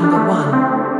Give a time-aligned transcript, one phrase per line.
[0.00, 0.91] number one.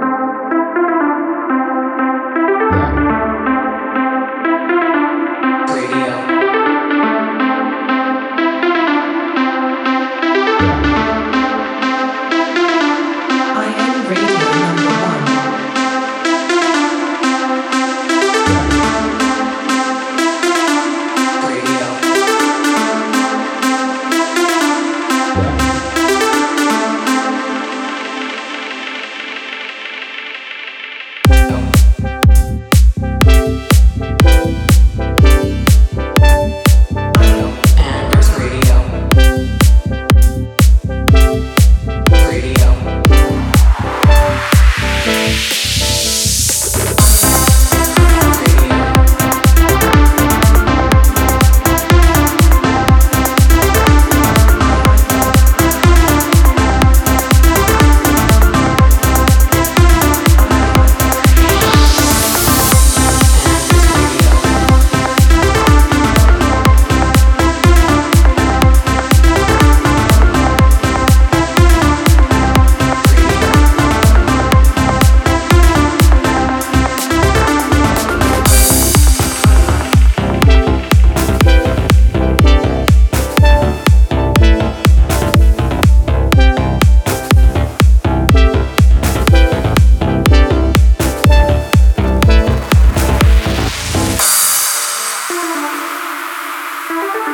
[97.02, 97.26] Thank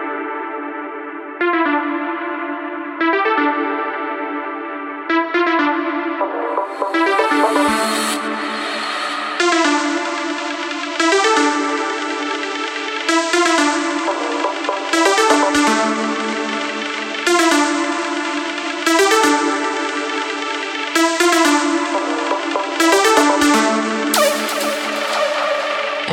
[0.00, 0.05] you.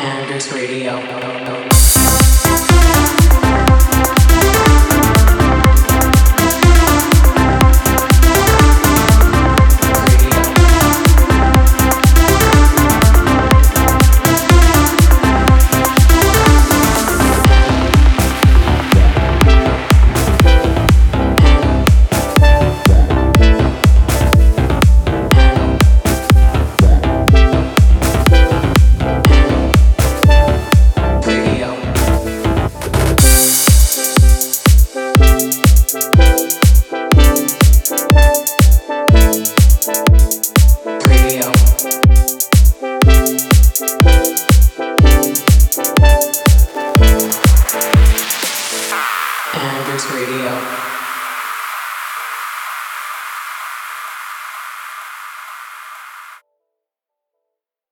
[0.04, 2.03] Anders Radio.